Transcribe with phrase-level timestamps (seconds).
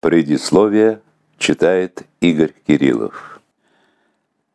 [0.00, 1.02] Предисловие
[1.36, 3.42] читает Игорь Кириллов.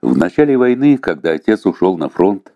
[0.02, 2.52] В начале войны, когда отец ушел на фронт,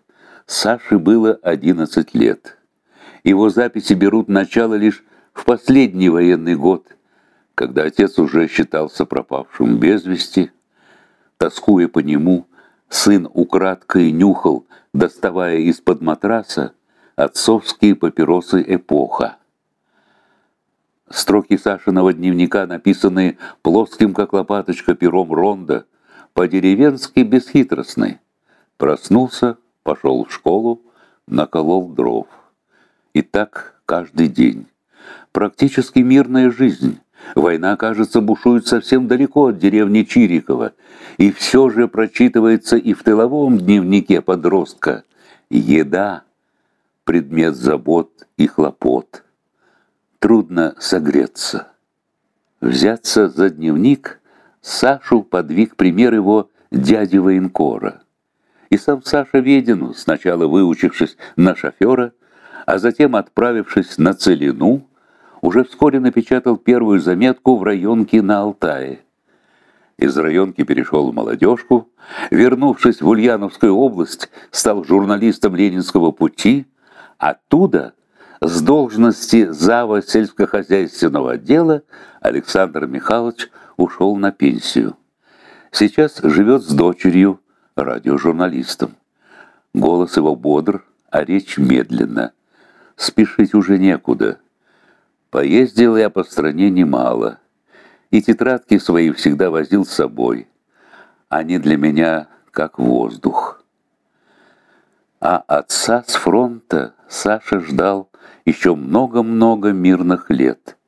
[0.46, 2.58] Саше было 11 лет.
[3.22, 6.88] Его записи берут начало лишь в последний военный год,
[7.54, 10.50] когда отец уже считался пропавшим без вести.
[11.36, 12.48] Тоскуя по нему,
[12.88, 16.72] сын украдкой нюхал, доставая из-под матраса,
[17.14, 19.36] отцовские папиросы «Эпоха».
[21.10, 25.84] Строки Сашиного дневника, написанные плоским, как лопаточка, пером ронда,
[26.34, 28.20] по-деревенски бесхитростны.
[28.76, 30.80] Проснулся, пошел в школу,
[31.26, 32.28] наколол дров.
[33.12, 34.66] И так каждый день.
[35.32, 37.00] Практически мирная жизнь.
[37.34, 40.72] Война, кажется, бушует совсем далеко от деревни Чирикова,
[41.18, 45.02] и все же прочитывается и в тыловом дневнике подростка.
[45.50, 46.22] Еда–
[47.04, 49.24] предмет забот и хлопот
[50.20, 51.68] трудно согреться.
[52.60, 54.20] Взяться за дневник
[54.60, 58.02] Сашу подвиг пример его дяди военкора.
[58.68, 62.12] И сам Саша Ведину, сначала выучившись на шофера,
[62.66, 64.86] а затем отправившись на Целину,
[65.40, 69.00] уже вскоре напечатал первую заметку в районке на Алтае.
[69.96, 71.88] Из районки перешел в молодежку,
[72.30, 76.66] вернувшись в Ульяновскую область, стал журналистом Ленинского пути,
[77.18, 77.94] оттуда
[78.42, 81.82] с должности зава сельскохозяйственного отдела
[82.20, 84.96] Александр Михайлович ушел на пенсию.
[85.70, 87.40] Сейчас живет с дочерью,
[87.76, 88.96] радиожурналистом.
[89.74, 92.32] Голос его бодр, а речь медленно.
[92.96, 94.38] Спешить уже некуда.
[95.30, 97.38] Поездил я по стране немало,
[98.10, 100.48] и тетрадки свои всегда возил с собой.
[101.28, 103.59] Они для меня как воздух.
[105.20, 108.10] А отца с фронта Саша ждал
[108.46, 110.78] еще много-много мирных лет.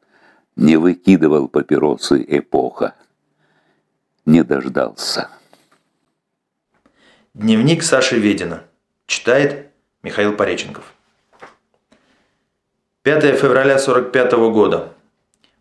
[0.56, 2.94] Не выкидывал папиросы эпоха.
[4.24, 5.28] Не дождался.
[7.34, 8.64] Дневник Саши Ведина.
[9.06, 9.70] Читает
[10.02, 10.94] Михаил Пореченков.
[13.02, 14.94] 5 февраля 45 года.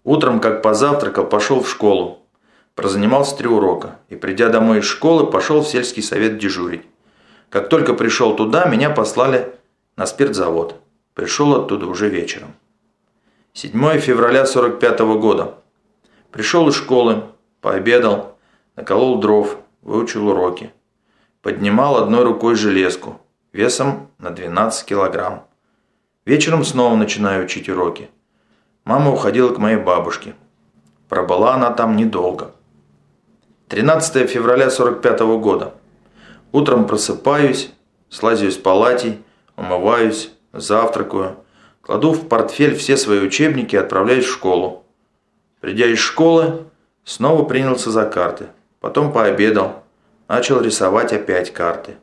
[0.05, 2.25] Утром, как позавтракал, пошел в школу.
[2.75, 3.99] Прозанимался три урока.
[4.07, 6.85] И, придя домой из школы, пошел в сельский совет дежурить.
[7.51, 9.53] Как только пришел туда, меня послали
[9.97, 10.75] на спиртзавод.
[11.13, 12.53] Пришел оттуда уже вечером.
[13.53, 15.55] 7 февраля 45 -го года.
[16.31, 17.23] Пришел из школы,
[17.59, 18.37] пообедал,
[18.77, 20.71] наколол дров, выучил уроки.
[21.41, 23.19] Поднимал одной рукой железку,
[23.51, 25.43] весом на 12 килограмм.
[26.25, 28.09] Вечером снова начинаю учить уроки.
[28.85, 30.35] Мама уходила к моей бабушке.
[31.09, 32.51] Пробыла она там недолго.
[33.67, 35.73] 13 февраля 45 -го года.
[36.51, 37.71] Утром просыпаюсь,
[38.09, 39.19] слазю из палати,
[39.55, 41.37] умываюсь, завтракаю,
[41.81, 44.83] кладу в портфель все свои учебники и отправляюсь в школу.
[45.61, 46.65] Придя из школы,
[47.05, 48.47] снова принялся за карты.
[48.81, 49.83] Потом пообедал,
[50.27, 51.95] начал рисовать опять карты.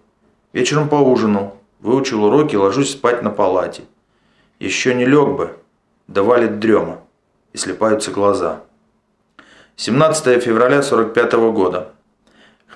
[0.53, 3.83] Вечером поужинал, выучил уроки ложусь спать на палате.
[4.59, 5.57] Еще не лег бы,
[6.07, 7.01] да валит дрема,
[7.53, 8.61] и слепаются глаза.
[9.77, 11.93] 17 февраля 45 года.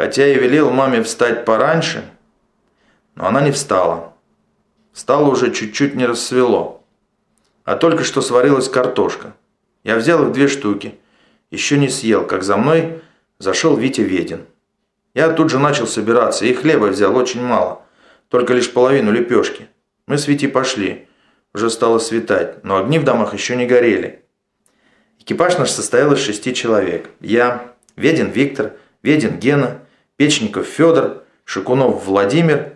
[0.03, 2.03] Хотя я велел маме встать пораньше,
[3.15, 4.15] но она не встала.
[4.93, 6.83] Стало уже чуть-чуть не рассвело.
[7.63, 9.37] А только что сварилась картошка.
[9.85, 10.99] Я взял их две штуки.
[11.53, 13.01] Еще не съел, как за мной
[13.39, 14.47] зашел Витя Ведин.
[15.15, 17.83] Я тут же начал собираться, и хлеба взял очень мало.
[18.29, 19.69] Только лишь половину лепешки.
[20.09, 21.07] Мы с Витей пошли.
[21.55, 24.25] Уже стало светать, но огни в домах еще не горели.
[25.21, 27.09] Экипаж наш состоял из шести человек.
[27.21, 28.73] Я, Ведин Виктор,
[29.05, 29.82] Ведин Гена,
[30.23, 32.75] Печников Федор, Шикунов Владимир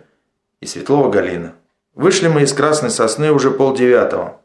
[0.59, 1.53] и Светлова Галина.
[1.93, 4.41] Вышли мы из Красной Сосны уже полдевятого.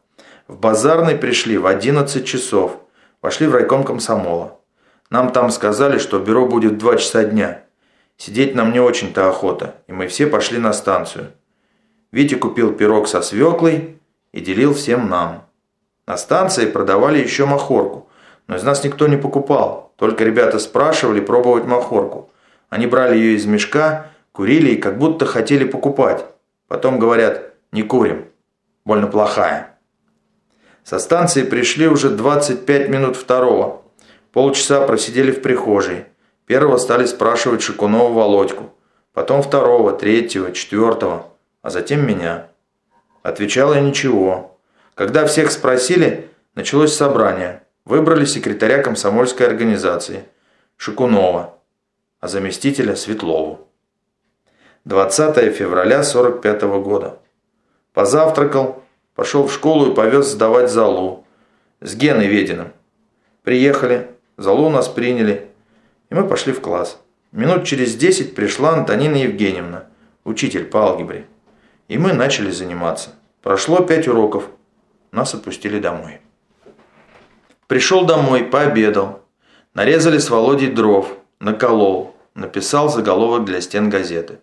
[0.47, 2.77] В базарный пришли в 11 часов.
[3.19, 4.57] Пошли в райком комсомола.
[5.09, 7.63] Нам там сказали, что бюро будет в 2 часа дня.
[8.15, 11.33] Сидеть нам не очень-то охота, и мы все пошли на станцию.
[12.13, 13.99] Витя купил пирог со свеклой
[14.31, 15.45] и делил всем нам.
[16.07, 18.07] На станции продавали еще махорку,
[18.47, 19.91] но из нас никто не покупал.
[19.97, 22.29] Только ребята спрашивали пробовать махорку.
[22.73, 26.25] Они брали ее из мешка, курили и как будто хотели покупать.
[26.67, 28.25] Потом говорят, не курим,
[28.83, 29.77] больно плохая.
[30.83, 33.83] Со станции пришли уже 25 минут второго.
[34.31, 36.05] Полчаса просидели в прихожей.
[36.47, 38.73] Первого стали спрашивать Шикунова Володьку.
[39.13, 41.27] Потом второго, третьего, четвертого.
[41.61, 42.47] А затем меня.
[43.21, 44.57] Отвечал я ничего.
[44.95, 47.61] Когда всех спросили, началось собрание.
[47.85, 50.23] Выбрали секретаря комсомольской организации.
[50.77, 51.53] Шикунова.
[52.23, 53.67] А заместителя Светлову.
[54.85, 57.19] 20 февраля 45 года.
[57.91, 58.81] Позавтракал,
[59.13, 61.25] пошел в школу и повез сдавать залу.
[61.81, 62.71] С Геной Вединым.
[63.43, 65.49] Приехали, залу нас приняли,
[66.09, 66.97] и мы пошли в класс.
[67.33, 69.87] Минут через десять пришла Антонина Евгеньевна,
[70.23, 71.27] учитель по алгебре.
[71.89, 73.09] И мы начали заниматься.
[73.41, 74.47] Прошло пять уроков.
[75.11, 76.21] Нас отпустили домой.
[77.67, 79.19] Пришел домой, пообедал.
[79.73, 84.39] Нарезали с Володей дров, наколол, написал заголовок для стен газеты.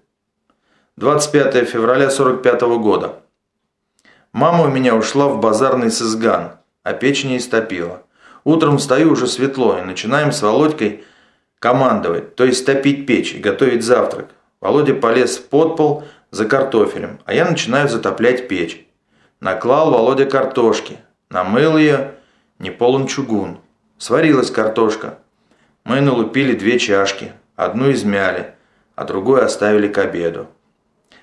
[0.96, 3.20] 25 февраля 45 года.
[4.32, 6.52] Мама у меня ушла в базарный сызган,
[6.82, 8.02] а печь не истопила.
[8.44, 11.04] Утром встаю уже светло и начинаем с Володькой
[11.58, 14.30] командовать, то есть топить печь и готовить завтрак.
[14.60, 18.86] Володя полез в подпол за картофелем, а я начинаю затоплять печь.
[19.40, 20.98] Наклал Володя картошки,
[21.30, 22.12] намыл ее,
[22.58, 23.58] не полон чугун.
[23.98, 25.18] Сварилась картошка.
[25.84, 27.32] Мы налупили две чашки,
[27.64, 28.54] одну измяли,
[28.94, 30.46] а другую оставили к обеду.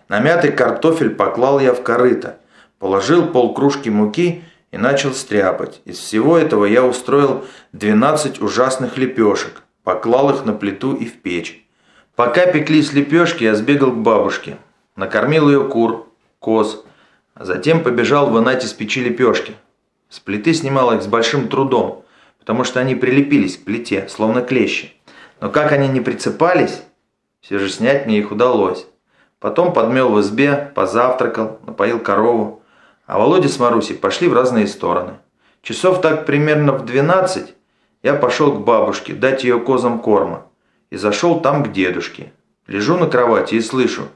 [0.08, 2.38] Намятый картофель поклал я в корыто,
[2.80, 5.82] положил полкружки муки и начал стряпать.
[5.86, 11.66] Из всего этого я устроил 12 ужасных лепешек, поклал их на плиту и в печь.
[12.16, 14.58] Пока пеклись лепешки, я сбегал к бабушке,
[14.96, 16.08] накормил ее кур,
[16.40, 16.84] коз,
[17.34, 19.54] а затем побежал вынать из печи лепешки.
[20.10, 22.06] С плиты снимал их с большим трудом,
[22.40, 24.97] потому что они прилепились к плите, словно клещи.
[25.40, 26.82] Но как они не прицепались,
[27.42, 28.88] все же снять мне их удалось.
[29.40, 32.64] Потом подмел в избе, позавтракал, напоил корову.
[33.06, 35.14] А Володя с Марусей пошли в разные стороны.
[35.62, 37.54] Часов так примерно в 12
[38.04, 40.46] я пошел к бабушке дать ее козам корма
[40.90, 42.32] и зашел там к дедушке.
[42.66, 44.08] Лежу на кровати и слышу.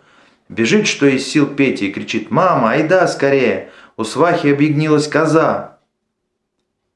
[0.50, 3.72] Бежит, что из сил Петя, и кричит «Мама, айда скорее!
[3.96, 5.78] У свахи объегнилась коза!»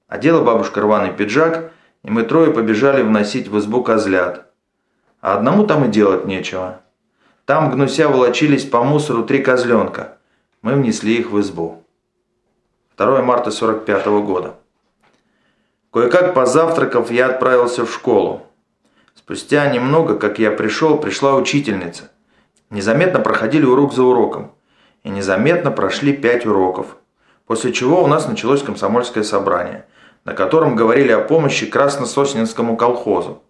[0.07, 1.71] Одела бабушка рваный пиджак,
[2.05, 4.45] и мы трое побежали вносить в избу козлят.
[5.21, 6.81] А одному там и делать нечего.
[7.45, 10.19] Там гнуся волочились по мусору три козленка.
[10.61, 11.83] Мы внесли их в избу.
[12.97, 14.53] 2 марта 45 -го года.
[15.91, 18.41] Кое-как позавтракав, я отправился в школу.
[19.15, 22.11] Спустя немного, как я пришел, пришла учительница.
[22.69, 24.51] Незаметно проходили урок за уроком.
[25.03, 26.97] И незаметно прошли пять уроков.
[27.47, 29.85] После чего у нас началось комсомольское собрание,
[30.25, 33.41] на котором говорили о помощи Краснососненскому колхозу.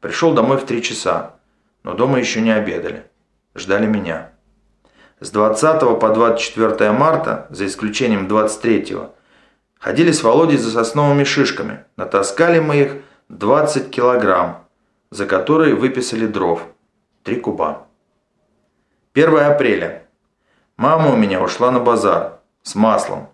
[0.00, 1.36] Пришел домой в три часа,
[1.84, 3.06] но дома еще не обедали
[3.54, 4.32] ждали меня.
[5.20, 8.96] С 20 по 24 марта, за исключением 23
[9.78, 11.84] ходили с Володей за сосновыми шишками.
[11.96, 12.96] Натаскали мы их
[13.28, 14.66] 20 килограмм,
[15.10, 16.66] за которые выписали дров.
[17.22, 17.86] Три куба.
[19.14, 20.06] 1 апреля.
[20.76, 23.28] Мама у меня ушла на базар с маслом.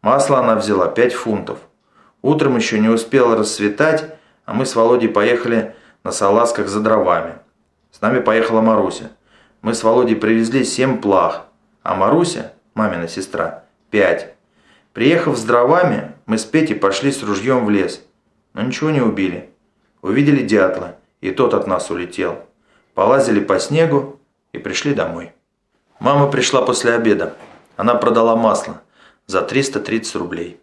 [0.00, 1.58] Масло она взяла 5 фунтов.
[2.26, 7.34] Утром еще не успело расцветать, а мы с Володей поехали на салазках за дровами.
[7.92, 9.12] С нами поехала Маруся.
[9.62, 11.46] Мы с Володей привезли семь плах,
[11.84, 14.34] а Маруся, мамина сестра, пять.
[14.92, 18.02] Приехав с дровами, мы с Петей пошли с ружьем в лес,
[18.54, 19.50] но ничего не убили.
[20.02, 22.40] Увидели дятла, и тот от нас улетел.
[22.94, 24.18] Полазили по снегу
[24.52, 25.30] и пришли домой.
[26.00, 27.36] Мама пришла после обеда.
[27.76, 28.82] Она продала масло
[29.28, 30.60] за 330 рублей.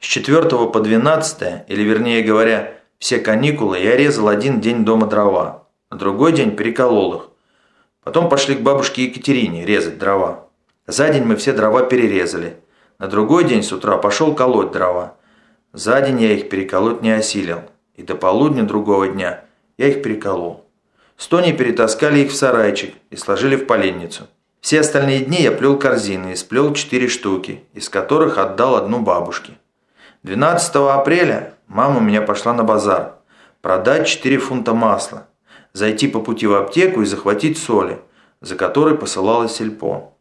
[0.00, 5.66] С 4 по 12, или вернее говоря, все каникулы я резал один день дома дрова,
[5.90, 7.28] а другой день переколол их.
[8.02, 10.48] Потом пошли к бабушке Екатерине резать дрова.
[10.86, 12.56] За день мы все дрова перерезали.
[12.98, 15.16] На другой день с утра пошел колоть дрова.
[15.72, 17.60] За день я их переколоть не осилил.
[17.94, 19.44] И до полудня другого дня
[19.78, 20.64] я их переколол.
[21.16, 24.28] С Тоней перетаскали их в сарайчик и сложили в поленницу.
[24.60, 29.52] Все остальные дни я плел корзины и сплел четыре штуки, из которых отдал одну бабушке.
[30.24, 33.16] 12 апреля мама у меня пошла на базар.
[33.60, 35.28] Продать 4 фунта масла
[35.74, 38.00] зайти по пути в аптеку и захватить соли,
[38.40, 40.14] за которой посылала сельпо.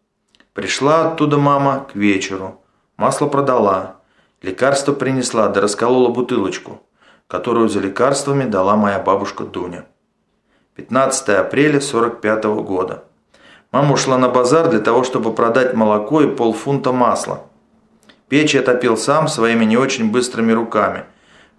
[0.53, 2.61] Пришла оттуда мама к вечеру,
[2.97, 4.01] масло продала,
[4.41, 6.81] лекарство принесла, да расколола бутылочку,
[7.27, 9.85] которую за лекарствами дала моя бабушка Дуня.
[10.75, 13.05] 15 апреля 45 -го года.
[13.71, 17.39] Мама ушла на базар для того, чтобы продать молоко и полфунта масла.
[18.33, 21.03] Печь я топил сам своими не очень быстрыми руками,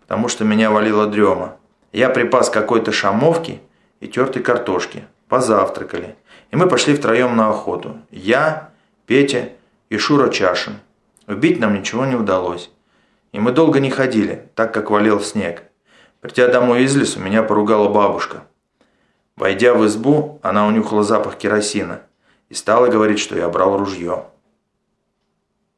[0.00, 1.56] потому что меня валила дрема.
[1.92, 3.60] Я припас какой-то шамовки–
[4.00, 5.04] и тертой картошки.
[5.28, 6.16] Позавтракали.
[6.50, 7.98] И мы пошли втроем на охоту.
[8.10, 8.70] Я,
[9.06, 9.50] Петя
[9.88, 10.80] и Шура Чашин.
[11.28, 12.72] Убить нам ничего не удалось.
[13.30, 15.62] И мы долго не ходили, так как валил снег.
[16.20, 18.42] Придя домой из лесу, меня поругала бабушка.
[19.36, 22.00] Войдя в избу, она унюхала запах керосина
[22.48, 24.24] и стала говорить, что я брал ружье.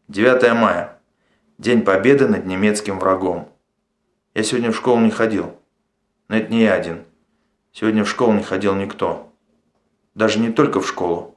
[0.09, 1.01] 9 мая.
[1.59, 3.49] День победы над немецким врагом.
[4.35, 5.59] Я сегодня в школу не ходил.
[6.29, 7.03] Но это не я один.
[7.73, 9.33] Сегодня в школу не ходил никто.
[10.15, 11.37] Даже не только в школу,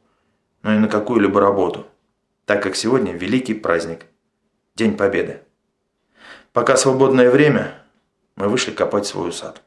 [0.61, 1.87] но и на какую-либо работу.
[2.45, 4.05] Так как сегодня великий праздник.
[4.75, 5.41] День Победы.
[6.53, 7.73] Пока свободное время,
[8.35, 9.63] Мы вышли копать свой сад.